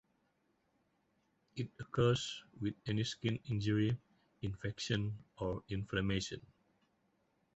[1.55, 3.99] It occurs with any skin injury,
[4.41, 6.41] infection, or inflammation.